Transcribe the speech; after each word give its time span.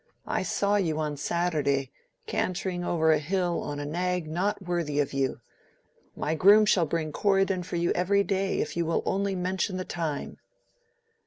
I 0.25 0.41
saw 0.41 0.77
you 0.77 0.97
on 0.97 1.15
Saturday 1.15 1.91
cantering 2.25 2.83
over 2.83 3.13
the 3.13 3.19
hill 3.19 3.61
on 3.61 3.79
a 3.79 3.85
nag 3.85 4.27
not 4.27 4.59
worthy 4.63 4.99
of 4.99 5.13
you. 5.13 5.41
My 6.15 6.33
groom 6.33 6.65
shall 6.65 6.87
bring 6.87 7.11
Corydon 7.11 7.61
for 7.61 7.75
you 7.75 7.91
every 7.91 8.23
day, 8.23 8.59
if 8.61 8.75
you 8.75 8.83
will 8.83 9.03
only 9.05 9.35
mention 9.35 9.77
the 9.77 9.85
time." 9.85 10.39